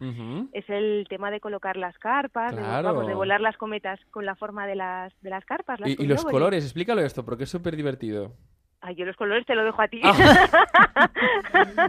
[0.51, 4.35] es el tema de colocar las carpas, de, vamos, de volar las cometas con la
[4.35, 5.79] forma de las de las carpas.
[5.85, 8.33] y, los colores, explícalo esto, porque es súper divertido.
[8.81, 10.01] Ay, yo los colores te lo dejo a ti.
[10.03, 11.09] Ah.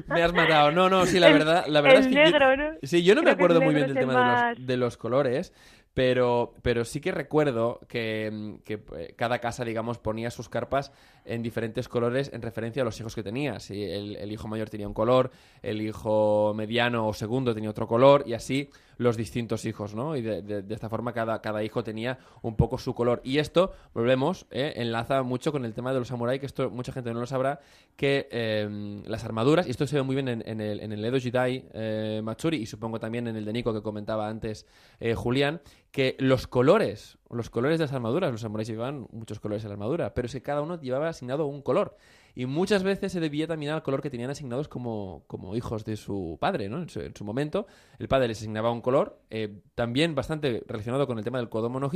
[0.09, 0.71] me has matado.
[0.71, 2.71] No, no, sí, la verdad, la verdad es que negro, ¿no?
[2.83, 5.53] Sí, yo no me acuerdo muy bien del tema de, los, de los colores,
[5.95, 10.93] pero, pero sí que recuerdo que, que, eh, cada casa, digamos, ponía sus carpas
[11.25, 13.61] en diferentes colores en referencia a los hijos que tenía.
[13.61, 15.31] Si el, el, hijo mayor tenía un color,
[15.63, 18.71] el hijo mediano o segundo tenía otro color, y así
[19.03, 20.17] los distintos hijos, ¿no?
[20.17, 23.21] Y de, esta forma cada, cada, hijo tenía un poco su color.
[23.25, 24.75] Y esto, volvemos, ¿eh?
[24.77, 27.61] enlaza mucho con el tema de los samuráis, que esto mucha gente no lo sabrá,
[27.97, 31.19] que eh, las armaduras, y esto se ve muy bien en, el, en el, Edo
[31.19, 34.67] Jidai eh, Matsuri, y supongo también en el de Nico que comentaba antes
[35.01, 35.61] eh, Julián,
[35.91, 39.75] que los colores, los colores de las armaduras, los samuráis llevaban muchos colores en la
[39.75, 41.97] armadura, pero es cada uno llevaba asignado un color.
[42.35, 45.97] Y muchas veces se debía también al color que tenían asignados como, como hijos de
[45.97, 46.83] su padre, ¿no?
[46.83, 47.67] En su, momento,
[47.99, 51.79] el padre les asignaba un color, eh, también bastante relacionado con el tema del Kodomo
[51.79, 51.91] no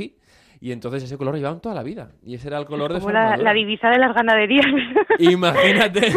[0.59, 2.11] y entonces ese color lo llevaban toda la vida.
[2.23, 4.65] Y ese era el color de su la, la, divisa de las ganaderías.
[5.19, 6.11] Imagínate.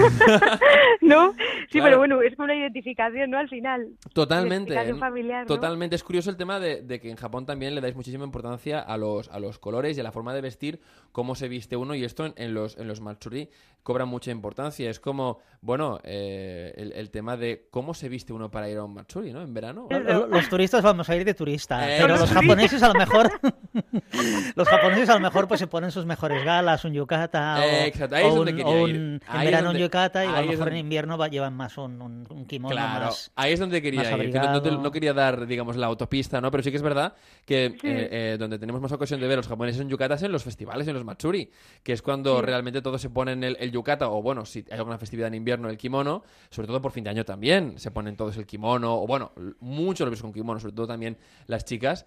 [1.00, 1.32] ¿No?
[1.70, 3.38] Sí, pero bueno, es como una identificación, ¿no?
[3.38, 3.88] Al final.
[4.12, 4.74] Totalmente.
[4.94, 5.96] Familiar, Totalmente.
[5.96, 8.96] Es curioso el tema de, de, que en Japón también le dais muchísima importancia a
[8.96, 10.80] los, a los colores y a la forma de vestir,
[11.12, 13.50] cómo se viste uno, y esto en, los, en los Matsuri
[13.82, 14.90] cobra mucha importancia.
[14.90, 18.92] Es como, bueno, eh, el, tema de cómo se viste uno para ir a un
[18.92, 19.40] Matsuri, ¿no?
[19.42, 19.88] En verano.
[19.90, 23.30] Los, turistas vamos a ir de turista, eh, pero los japoneses a lo mejor...
[24.54, 27.92] los japoneses a lo mejor pues se ponen sus mejores galas, un yukata o, eh,
[28.32, 32.00] un, en verano un yukata y a lo mejor en invierno va, llevan más un,
[32.02, 34.34] un, kimono claro, más ahí es donde quería ir.
[34.34, 36.50] No, quería dar, digamos, la autopista, ¿no?
[36.50, 39.48] Pero sí que es verdad que eh, eh, donde tenemos más ocasión de ver los
[39.48, 41.50] japoneses en yukatas en los festivales, en los matsuri,
[41.82, 44.98] que es cuando realmente todos se ponen el, el, yukata o bueno, si hay alguna
[44.98, 48.36] festividad en invierno el kimono, sobre todo por fin de año también se ponen todos
[48.36, 52.06] el kimono o bueno, mucho lo ves con kimono, sobre todo también las chicas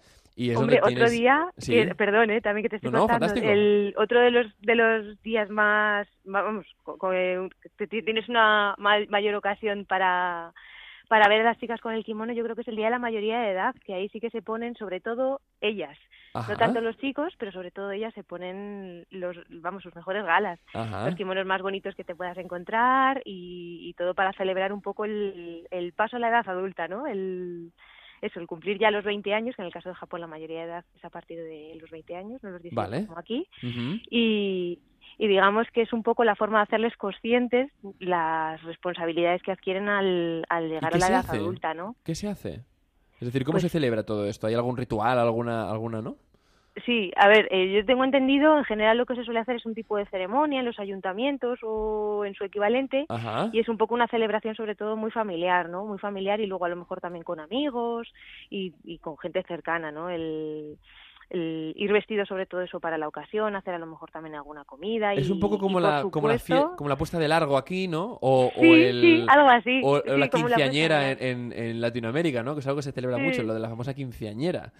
[0.56, 1.48] Hombre, otro día,
[1.96, 6.08] perdón, eh, también que te estoy contando, el otro de los de los días más,
[6.24, 7.50] vamos, con,
[7.88, 10.52] tienes una mayor ocasión para
[11.08, 12.92] para ver a las chicas con el kimono, yo creo que es el día de
[12.92, 15.96] la mayoría de edad, que ahí sí que se ponen, sobre todo ellas,
[16.34, 20.58] no tanto los chicos, pero sobre todo ellas se ponen los, vamos, sus mejores galas,
[20.72, 25.04] los kimonos más bonitos que te puedas encontrar y, y todo para celebrar un poco
[25.04, 27.06] el, el paso a la edad adulta, ¿no?
[27.06, 27.72] El
[28.24, 30.60] eso, el cumplir ya los 20 años, que en el caso de Japón la mayoría
[30.60, 33.46] de edad es a partir de los 20 años, no los 18 como aquí,
[34.10, 34.78] y,
[35.18, 39.88] y digamos que es un poco la forma de hacerles conscientes las responsabilidades que adquieren
[39.88, 41.96] al, al llegar a la edad adulta, ¿no?
[42.04, 42.64] ¿Qué se hace?
[43.20, 44.46] Es decir, ¿cómo pues se celebra todo esto?
[44.46, 46.16] ¿Hay algún ritual, alguna, alguna, no?
[46.84, 49.66] Sí, a ver, eh, yo tengo entendido, en general lo que se suele hacer es
[49.66, 53.06] un tipo de ceremonia en los ayuntamientos o en su equivalente
[53.52, 55.84] y es un poco una celebración sobre todo muy familiar, ¿no?
[55.84, 58.12] Muy familiar y luego a lo mejor también con amigos
[58.50, 60.10] y, y con gente cercana, ¿no?
[60.10, 60.76] El,
[61.30, 65.14] ir vestido sobre todo eso para la ocasión, hacer a lo mejor también alguna comida.
[65.14, 66.38] es un poco como, la, como, la
[66.76, 68.18] como la puesta de largo aquí, ¿no?
[68.20, 69.80] O, sí, algo así.
[69.82, 72.54] O, la quinceañera en, en, Latinoamérica, ¿no?
[72.54, 74.72] Que es algo que se celebra mucho, lo de la famosa quinceañera.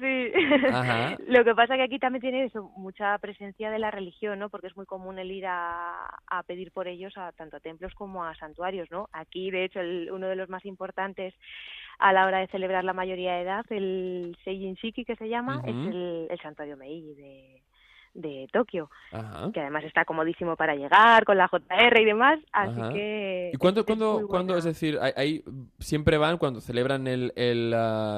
[0.00, 0.32] Sí.
[1.28, 4.48] Lo que pasa que aquí también tiene eso, mucha presencia de la religión, ¿no?
[4.48, 7.94] Porque es muy común el ir a, a pedir por ellos a tanto a templos
[7.94, 9.08] como a santuarios, ¿no?
[9.12, 11.34] Aquí, de hecho, el, uno de los más importantes
[11.98, 15.62] a la hora de celebrar la mayoría de edad, el Seijin Shiki que se llama,
[15.64, 17.62] es el, el santuario Meiji de,
[18.14, 18.90] de Tokio,
[19.52, 23.50] que además está comodísimo para llegar con la JR y demás, así que...
[23.54, 25.42] ¿Y cuándo, cuándo, es decir, ahí
[25.78, 27.74] siempre van cuando celebran el, el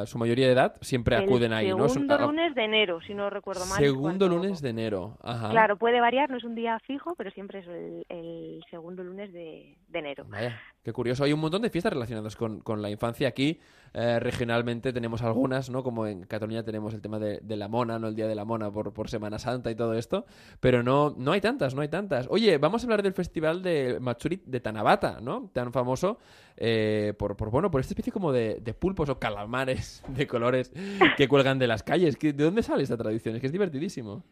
[0.06, 1.88] su mayoría de edad, siempre acuden ahí, ¿no?
[1.88, 3.78] Segundo lunes de enero, si no recuerdo mal.
[3.78, 5.50] Segundo lunes de enero, Ajá.
[5.50, 7.66] Claro, puede variar, no es un día fijo, pero siempre es
[8.08, 10.24] el, segundo lunes de, de enero.
[10.28, 10.60] Vaya.
[10.82, 11.24] Qué curioso.
[11.24, 13.28] Hay un montón de fiestas relacionadas con, con la infancia.
[13.28, 13.60] Aquí,
[13.92, 15.82] eh, regionalmente, tenemos algunas, ¿no?
[15.82, 18.08] Como en Cataluña tenemos el tema de, la mona, ¿no?
[18.08, 20.24] El Día de la Mona por, por Semana Santa y todo esto.
[20.58, 22.28] Pero no, no hay tantas, no hay tantas.
[22.30, 25.50] Oye, vamos a hablar del festival de Matsuri de Tanabata, ¿no?
[25.52, 26.18] Tan famoso
[26.56, 30.72] eh, por, por, bueno, por esta especie como de, de, pulpos o calamares de colores
[31.18, 32.18] que cuelgan de las calles.
[32.18, 33.34] ¿De dónde sale esta tradición?
[33.34, 34.22] Es que es divertidísimo.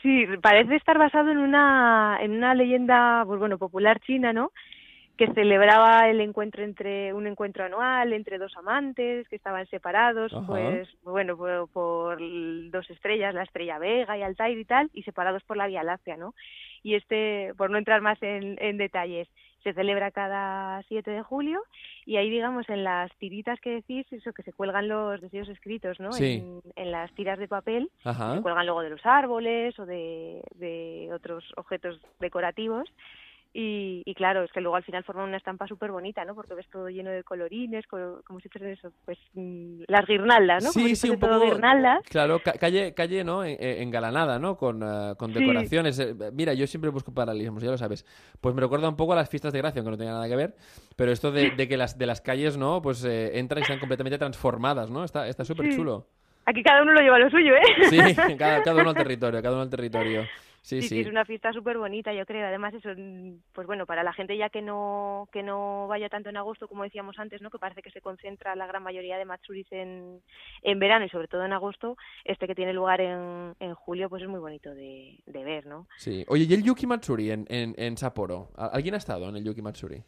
[0.00, 4.52] Sí, parece estar basado en una, en una leyenda, pues bueno, popular china, ¿no?
[5.16, 10.88] Que celebraba el encuentro entre un encuentro anual entre dos amantes que estaban separados pues
[11.02, 12.18] bueno por,
[12.70, 16.16] dos estrellas la estrella Vega y Altair y tal y separados por la Vía Láctea
[16.16, 16.34] no
[16.82, 19.28] y este por no entrar más en, en detalles
[19.62, 21.60] se celebra cada 7 de julio
[22.04, 25.98] y ahí digamos en las tiritas que decís eso que se cuelgan los deseos escritos
[25.98, 30.42] no en, en, las tiras de papel se cuelgan luego de los árboles o de,
[30.54, 32.88] de otros objetos decorativos
[33.58, 36.34] y, claro, es que luego al final forman una estampa súper bonita, ¿no?
[36.34, 40.72] Porque ves todo lleno de colorines, como, si fuesen eso, pues mm, las guirnaldas, ¿no?
[40.72, 41.40] Sí, sí, un poco.
[41.40, 42.02] Guirnaldas.
[42.10, 43.42] Claro, calle, calle, ¿no?
[43.44, 44.58] Engalanada, ¿no?
[44.58, 45.98] Con, eh, con decoraciones.
[45.98, 48.04] Eh, mira, yo siempre busco paralelismos, ya lo sabes.
[48.42, 50.36] Pues me recuerda un poco a las fiestas de gracia, aunque no tenga nada que
[50.36, 50.54] ver.
[50.94, 52.82] Pero esto de, que las de las calles, ¿no?
[52.82, 55.02] Pues eh, entran y están completamente transformadas, ¿no?
[55.02, 56.08] Está súper chulo.
[56.44, 57.88] Aquí cada uno lo lleva lo suyo, ¿eh?
[57.88, 57.96] Sí,
[58.38, 60.24] cada, cada uno al territorio, cada uno al territorio.
[60.66, 62.44] Sí, sí, es una fiesta súper bonita, yo creo.
[62.44, 62.88] Además, eso,
[63.52, 66.82] pues bueno, para la gente ya que no que no vaya tanto en agosto, como
[66.82, 67.50] decíamos antes, ¿no?
[67.50, 70.20] Que parece que se concentra la gran mayoría de Matsuris en,
[70.62, 74.24] en verano y sobre todo en agosto, este que tiene lugar en, en julio, pues
[74.24, 75.86] es muy bonito de, de ver, ¿no?
[75.98, 76.24] Sí.
[76.26, 78.50] Oye, ¿y el Yuki Matsuri en, en, en Sapporo?
[78.56, 80.02] ¿Alguien ha estado en el Yuki Matsuri?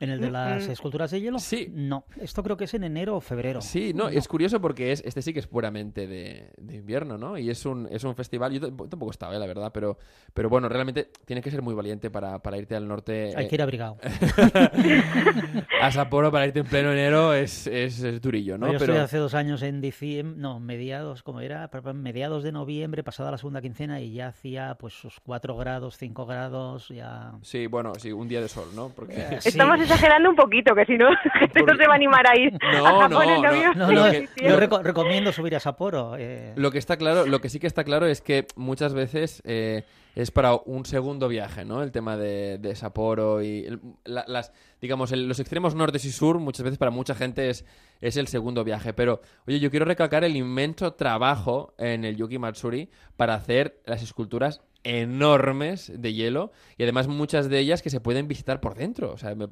[0.00, 0.70] ¿En el de las mm.
[0.70, 1.38] esculturas de hielo?
[1.38, 1.68] Sí.
[1.70, 3.60] No, esto creo que es en enero o febrero.
[3.60, 7.36] Sí, no, es curioso porque es, este sí que es puramente de, invierno, ¿no?
[7.36, 9.38] Y es un, es un festival, yo tampoco estaba, ¿eh?
[9.38, 9.98] la verdad, pero,
[10.32, 13.34] pero bueno, realmente tienes que ser muy valiente para, para irte al norte.
[13.36, 13.98] Hay que ir abrigado.
[15.82, 18.72] a Sapporo para irte en pleno enero es, es, durillo, ¿no?
[18.72, 18.94] yo pero...
[18.94, 23.38] estuve hace dos años en diciembre, no, mediados, como era, mediados de noviembre, pasada la
[23.38, 27.32] segunda quincena y ya hacía pues sus 4 grados, 5 grados, ya...
[27.42, 28.88] Sí, bueno, sí, un día de sol, ¿no?
[28.88, 29.20] Porque...
[29.20, 31.10] Eh, Estamos exagerando un poquito, que si no,
[31.66, 36.16] no se va a animar a ir no, no, no, Yo recomiendo subir a Sapporo.
[36.18, 36.52] Eh.
[36.56, 39.84] Lo que está claro, lo que sí que está claro es que muchas veces eh,
[40.14, 41.82] es para un segundo viaje, ¿no?
[41.82, 43.66] El tema de, de Sapporo y
[44.04, 47.64] las, digamos, los extremos norte y sur, muchas veces para mucha gente es,
[48.00, 48.92] es el segundo viaje.
[48.92, 54.02] Pero, oye, yo quiero recalcar el inmenso trabajo en el Yuki Matsuri para hacer las
[54.02, 59.12] esculturas enormes de hielo y además muchas de ellas que se pueden visitar por dentro.
[59.12, 59.48] O sea, me,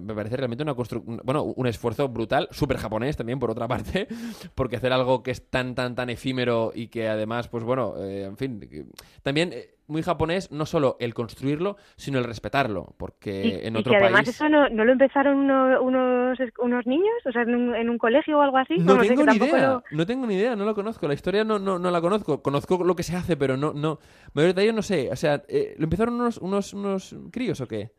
[0.00, 0.74] me parece realmente una
[1.24, 4.08] bueno, un esfuerzo brutal, súper japonés también por otra parte,
[4.54, 8.24] porque hacer algo que es tan, tan, tan efímero y que además, pues bueno, eh,
[8.24, 8.60] en fin,
[9.22, 13.96] también eh, muy japonés no solo el construirlo, sino el respetarlo, porque en otro y
[13.96, 18.42] que además eso no, lo empezaron unos, unos niños, o sea, en un, colegio o
[18.42, 18.78] algo así.
[18.78, 21.78] No tengo ni idea, no tengo ni idea, no lo conozco, la historia no, no,
[21.78, 23.98] no la conozco, conozco lo que se hace, pero no, no,
[24.32, 27.92] mayor detalle no sé, o sea, eh, ¿lo empezaron unos, unos, unos críos o qué?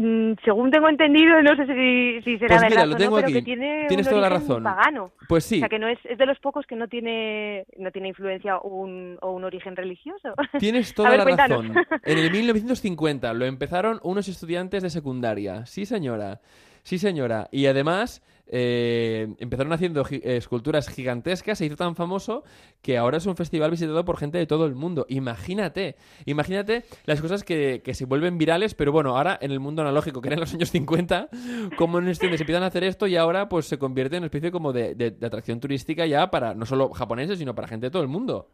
[0.00, 3.34] Mm, según tengo entendido, no sé si, si será pues verdad lo tengo pero aquí.
[3.34, 4.62] que tiene Tienes un toda la razón.
[4.62, 5.10] pagano.
[5.28, 5.56] Pues sí.
[5.56, 8.60] O sea, que no es, es de los pocos que no tiene, no tiene influencia
[8.60, 10.34] un, o un origen religioso.
[10.60, 11.74] Tienes toda la razón.
[12.04, 15.66] En el 1950 lo empezaron unos estudiantes de secundaria.
[15.66, 16.40] Sí, señora.
[16.84, 17.48] Sí, señora.
[17.50, 22.44] Y además eh, empezaron haciendo esculturas gigantescas, se hizo tan famoso
[22.82, 25.06] que ahora es un festival visitado por gente de todo el mundo.
[25.08, 30.20] Imagínate, imagínate las cosas que, se vuelven virales, pero bueno, ahora en el mundo analógico,
[30.20, 31.28] que era en los años 50,
[31.76, 34.26] como en este se empiezan a hacer esto y ahora pues se convierte en una
[34.26, 37.90] especie como de, de atracción turística ya para no solo japoneses, sino para gente de
[37.90, 38.48] todo el mundo.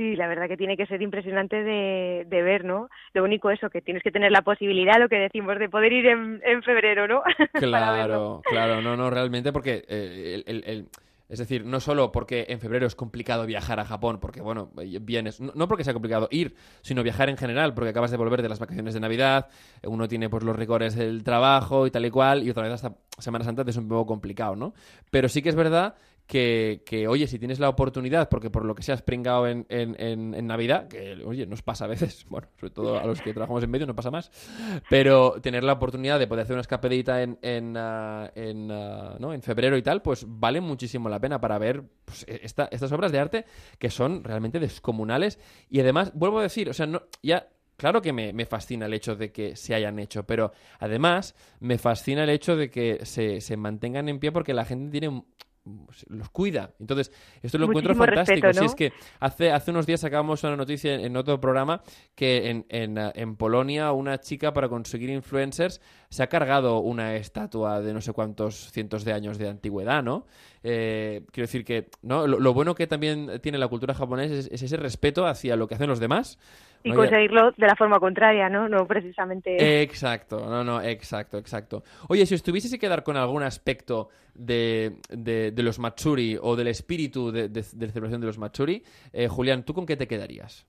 [0.00, 2.88] Sí, la verdad que tiene que ser impresionante de, ver, ¿no?
[3.12, 6.06] Lo único eso, que tienes que tener la posibilidad, lo que decimos, de poder ir
[6.06, 7.22] en, en febrero, ¿no?
[7.52, 10.88] Claro, claro, no, no, realmente porque eh, el, el,
[11.28, 14.70] Es decir, no solo porque en febrero es complicado viajar a Japón, porque, bueno,
[15.02, 18.48] vienes, no porque sea complicado ir, sino viajar en general, porque acabas de volver de
[18.48, 19.48] las vacaciones de Navidad,
[19.84, 22.96] uno tiene pues los rigores del trabajo y tal y cual, y otra vez hasta
[23.18, 24.72] Semana Santa es un poco complicado, ¿no?
[25.10, 25.94] Pero sí que es verdad
[26.30, 30.46] que, oye, si tienes la oportunidad, porque por lo que seas pringado en, en, en,
[30.46, 33.70] Navidad, que, oye, nos pasa a veces, bueno, sobre todo a los que trabajamos en
[33.70, 34.30] medio, no pasa más,
[34.88, 39.34] pero tener la oportunidad de poder hacer una escapadita en, en, ah, en, ah, ¿no?
[39.34, 43.10] en febrero y tal, pues vale muchísimo la pena para ver pues, e, estas obras
[43.10, 43.44] de arte
[43.80, 45.40] que son realmente descomunales.
[45.68, 48.94] Y además, vuelvo a decir, o sea, no, ya claro que me, me, fascina el
[48.94, 53.40] hecho de que se hayan hecho, pero además me fascina el hecho de que se,
[53.40, 55.24] se mantengan en pie porque la gente tiene
[56.08, 56.74] los cuida.
[56.80, 58.52] Entonces, esto lo encuentro fantástico.
[58.52, 61.82] Si es que hace, hace unos días sacábamos una noticia en, otro programa
[62.14, 67.80] que en, en, en, Polonia una chica para conseguir influencers se ha cargado una estatua
[67.80, 70.26] de no sé cuántos cientos de años de antigüedad, ¿no?
[70.62, 72.26] Eh, quiero decir que ¿no?
[72.26, 75.88] Lo, bueno que también tiene la cultura japonesa es ese respeto hacia lo que hacen
[75.88, 76.38] los demás
[76.82, 78.68] y conseguirlo de la forma contraria, ¿no?
[78.68, 79.82] No precisamente.
[79.82, 81.82] Exacto, no, no, exacto, exacto.
[82.08, 86.68] Oye, si os tuvieses que quedar con algún aspecto de, de, los Matsuri o del
[86.68, 90.66] espíritu de, de, celebración de los Matsuri, eh, Julián, ¿tú con qué te quedarías?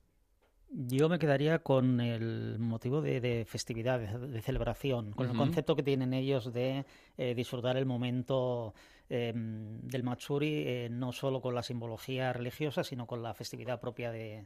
[0.74, 6.14] Yo me quedaría con el motivo de, festividad, de, celebración, con el concepto que tienen
[6.14, 6.86] ellos de
[7.18, 8.74] eh, disfrutar el momento
[9.10, 14.12] em, del Matsuri, eh, no solo con la simbología religiosa, sino con la festividad propia
[14.12, 14.46] de,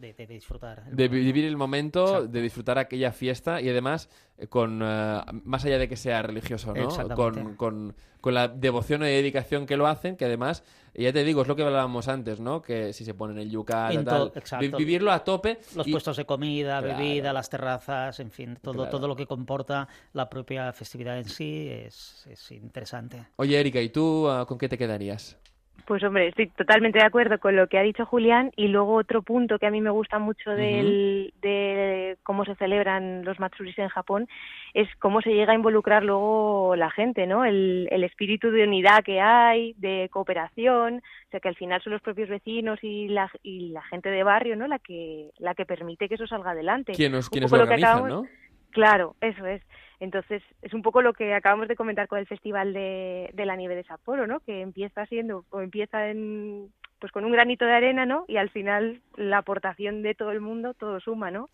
[0.00, 0.84] de, disfrutar.
[0.90, 5.78] De vivir el momento, de disfrutar aquella fiesta y además eh, con eh, más allá
[5.78, 6.88] de que sea religioso, ¿no?
[7.14, 11.42] Con, con, con, la devoción y dedicación que lo hacen, que además, ya te digo,
[11.42, 12.60] es lo que hablábamos antes, ¿no?
[12.60, 14.32] Que si se ponen el yuca, tal,
[14.76, 15.58] vivirlo a tope.
[15.74, 20.28] Los puestos de comida, bebida, las terrazas, en fin, todo, todo lo que comporta la
[20.28, 23.26] propia festividad en sí es, es interesante.
[23.36, 25.38] Oye, Erika, ¿y tú ah, con qué te quedarías?
[25.84, 29.22] Pues hombre, estoy totalmente de acuerdo con lo que ha dicho Julián y luego otro
[29.22, 33.88] punto que a mí me gusta mucho del, de cómo se celebran los Matsuris en
[33.88, 34.28] Japón
[34.74, 37.44] es cómo se llega a involucrar luego la gente, ¿no?
[37.44, 41.92] El, el espíritu de unidad que hay, de cooperación, o sea que al final son
[41.92, 44.66] los propios vecinos y la, y la gente de barrio, ¿no?
[44.66, 46.92] La que la que permite que eso salga adelante.
[46.94, 48.26] ¿Quiénes, lo organizan, ¿no?
[48.70, 49.62] Claro, eso es.
[50.00, 53.74] Entonces, es un poco lo que acabamos de comentar con el Festival de, la Nieve
[53.74, 54.40] de Sapporo, ¿no?
[54.40, 58.24] Que empieza siendo, o empieza en, pues con un granito de arena, ¿no?
[58.28, 61.48] Y al final la aportación de todo el mundo, todo suma, ¿no?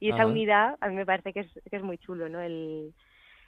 [0.00, 2.40] Y esa unidad a mí me parece que es, que es muy chulo, ¿no?
[2.40, 2.92] El,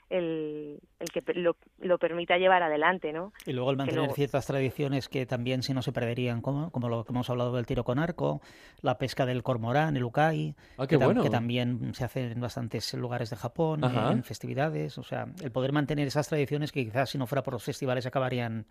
[0.09, 3.31] el, el que lo, lo, permita llevar adelante, ¿no?
[3.45, 7.03] Y luego el mantener ciertas tradiciones que también si no se perderían, como, como lo
[7.03, 8.41] que hemos hablado del tiro con arco,
[8.81, 11.21] la pesca del cormorán, el ukai, ah, que, bueno.
[11.21, 15.71] que, también se hace en bastantes lugares de Japón, en festividades, o sea, el poder
[15.71, 18.65] mantener esas tradiciones que quizás si no fuera por los festivales acabarían,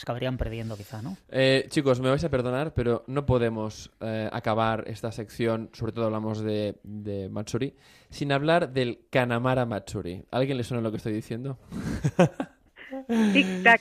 [0.00, 1.16] acabarían perdiendo quizá, ¿no?
[1.28, 6.06] Eh, chicos, me vais a perdonar, pero no podemos eh, acabar esta sección, sobre todo
[6.06, 7.74] hablamos de, de Matsuri,
[8.10, 10.24] sin hablar del Kanamara Matsuri.
[10.30, 11.58] ¿Alguien le suena lo que estoy diciendo?
[13.32, 13.80] Tic-tac.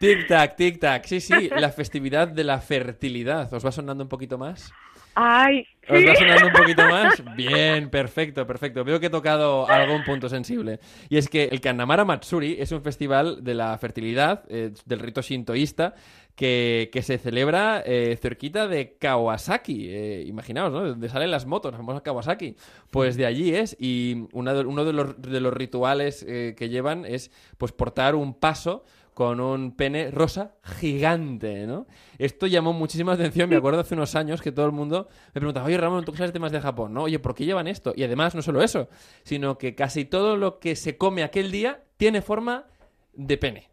[0.00, 1.04] Tic-tac, tic-tac.
[1.04, 3.52] Sí, sí, la festividad de la fertilidad.
[3.52, 4.72] ¿Os va sonando un poquito más?
[5.14, 5.66] Ay.
[5.88, 7.22] ¿Os va sonando un poquito más?
[7.34, 8.84] Bien, perfecto, perfecto.
[8.84, 10.80] Veo que he tocado algún punto sensible.
[11.08, 15.22] Y es que el Kanamara Matsuri es un festival de la fertilidad, eh, del rito
[15.22, 15.94] shintoísta,
[16.34, 19.88] que, que se celebra eh, cerquita de Kawasaki.
[19.88, 20.82] Eh, imaginaos, ¿no?
[20.82, 22.56] De donde salen las motos, las famosas Kawasaki.
[22.90, 23.76] Pues de allí es.
[23.80, 28.84] Y uno de los, de los rituales que llevan es pues portar un paso
[29.18, 31.88] con un pene rosa gigante, ¿no?
[32.18, 35.66] Esto llamó muchísima atención, me acuerdo hace unos años que todo el mundo me preguntaba,
[35.66, 36.94] oye Ramón, ¿tú qué sabes temas de Japón?
[36.94, 37.02] ¿no?
[37.02, 37.92] Oye, ¿por qué llevan esto?
[37.96, 38.88] Y además, no solo eso,
[39.24, 42.66] sino que casi todo lo que se come aquel día tiene forma
[43.12, 43.68] de pene.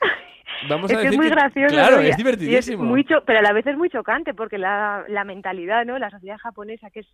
[0.70, 1.74] Vamos es a decir es muy gracioso.
[1.74, 2.94] Claro, es divertidísimo.
[3.26, 5.98] pero a la vez es muy chocante porque la, la mentalidad, ¿no?
[5.98, 7.06] La sociedad japonesa que es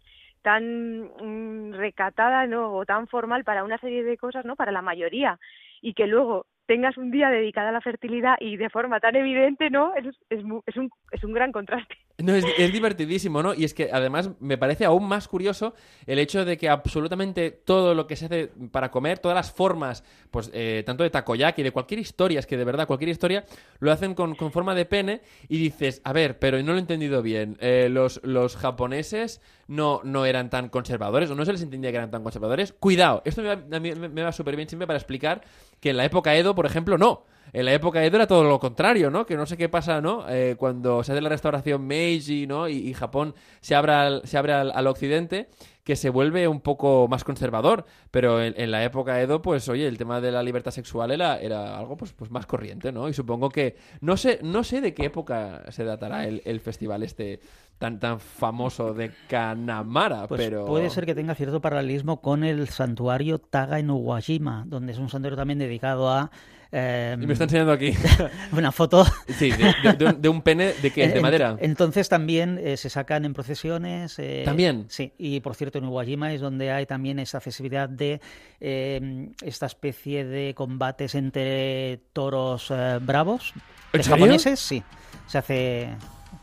[0.43, 2.73] tan mm, recatada, ¿no?
[2.77, 4.55] O tan formal para una serie de cosas, ¿no?
[4.55, 5.41] Para la mayoría.
[5.81, 9.71] Y que luego tengas un día dedicado a la fertilidad y de forma tan evidente,
[9.71, 9.95] ¿no?
[9.95, 11.97] Es, es, es, un, es un gran contraste.
[12.23, 13.53] No, es, es, divertidísimo, ¿no?
[13.55, 15.75] Y es que además me parece aún más curioso
[16.07, 20.05] el hecho de que absolutamente todo lo que se hace para comer, todas las formas,
[20.31, 23.45] pues eh, tanto de takoyaki, de cualquier historia, es que de verdad cualquier historia,
[23.81, 26.81] lo hacen con, con forma de pene y dices, a ver, pero no lo he
[26.81, 31.63] entendido bien, eh, los, los japoneses no, no eran tan conservadores o no se les
[31.63, 32.73] entendía que eran tan conservadores.
[32.73, 35.43] Cuidado, esto me va, me, va súper bien siempre para explicar
[35.81, 38.45] que en la época Edo, por ejemplo, no en la época de Edo era todo
[38.45, 39.27] lo contrario, ¿no?
[39.27, 40.25] Que no sé qué pasa, ¿no?
[40.29, 42.69] Eh, cuando se hace la restauración Meiji, ¿no?
[42.69, 45.49] Y, y Japón se abre, al, se abre al, al, occidente,
[45.85, 47.85] que se vuelve un poco más conservador.
[48.11, 51.39] Pero en, en, la época Edo, pues, oye, el tema de la libertad sexual era,
[51.39, 53.09] era algo, pues, pues más corriente, ¿no?
[53.09, 53.77] Y supongo que...
[54.01, 57.41] No sé, no sé de qué época se datará el, el festival este
[57.83, 60.67] tan, tan famoso de Kanamara, pues pero...
[60.67, 65.09] Puede ser que tenga cierto paralelismo con el santuario Taga en Uwajima, donde es un
[65.09, 66.31] santuario también dedicado a
[66.75, 67.93] eh, y me está enseñando aquí
[68.53, 71.57] una foto sí, de, de, de, un pene de qué, de madera.
[71.61, 74.19] Entonces también eh, se sacan en procesiones.
[74.19, 74.87] Eh, también.
[74.89, 78.23] Sí, y por cierto en Uwajima es donde hay también esa accesibilidad de
[78.61, 83.53] eh, esta especie de combates entre toros bravos.
[83.93, 84.83] ¿En japoneses, sí.
[85.27, 85.91] Se hace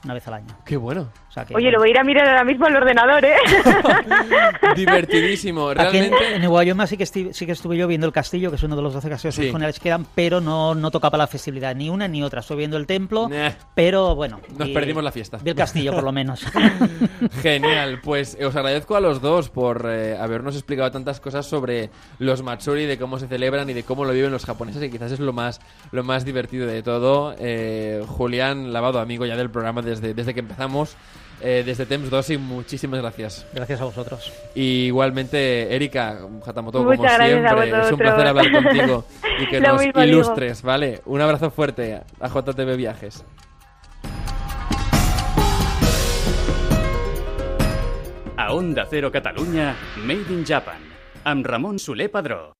[0.05, 0.47] una vez al año.
[0.65, 1.09] Qué bueno.
[1.27, 1.77] O sea que, Oye, bueno.
[1.77, 3.35] lo voy a ir a mirar ahora mismo al ordenador, ¿eh?
[4.75, 6.35] Divertidísimo, Aquí en, realmente.
[6.35, 8.75] en Uwajima sí que, estuve, sí que estuve yo viendo el castillo, que es uno
[8.75, 9.41] de los 12 castillos Sí.
[9.41, 12.39] originales que quedan, pero no, no tocaba la festividad, ni una ni otra.
[12.41, 13.51] Estuve viendo el templo, Nah.
[13.75, 14.39] pero bueno.
[14.57, 15.37] Nos y- perdimos la fiesta.
[15.41, 16.43] Vi el castillo, por lo menos.
[17.41, 21.89] Genial, pues eh, os agradezco a los dos por eh, habernos explicado tantas cosas sobre
[22.19, 25.11] los Matsuri, de cómo se celebran y de cómo lo viven los japoneses, y quizás
[25.11, 25.59] es lo más,
[25.91, 27.35] lo más divertido de todo.
[27.39, 30.95] Eh, Julián Lavado, amigo ya del programa desde, desde que empezamos,
[31.41, 33.45] eh, desde Temps 2, y muchísimas gracias.
[33.53, 34.31] Gracias a vosotros.
[34.55, 39.05] Y igualmente, Erika Hatamoto, como Muchas siempre, es un placer hablar contigo
[39.41, 40.03] y que Lo nos digo.
[40.03, 41.01] ilustres, ¿vale?
[41.05, 43.23] Un abrazo fuerte a JTV Viajes.
[48.37, 49.75] A Onda Cero Catalunya,
[50.05, 50.81] Made in Japan,
[51.25, 52.53] amb Ramon Soler Padró.